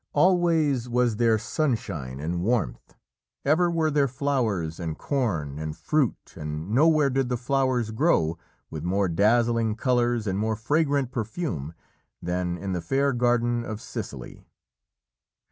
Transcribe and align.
Always 0.13 0.89
was 0.89 1.17
there 1.17 1.37
sunshine 1.37 2.19
and 2.19 2.41
warmth, 2.41 2.95
ever 3.45 3.69
were 3.69 3.91
there 3.91 4.07
flowers 4.07 4.79
and 4.79 4.97
corn 4.97 5.59
and 5.59 5.77
fruit, 5.77 6.33
and 6.35 6.71
nowhere 6.71 7.11
did 7.11 7.29
the 7.29 7.37
flowers 7.37 7.91
grow 7.91 8.39
with 8.71 8.83
more 8.83 9.07
dazzling 9.07 9.75
colours 9.75 10.25
and 10.25 10.39
more 10.39 10.55
fragrant 10.55 11.11
perfume 11.11 11.75
than 12.19 12.57
in 12.57 12.73
the 12.73 12.81
fair 12.81 13.13
garden 13.13 13.63
of 13.63 13.79
Sicily. 13.79 14.43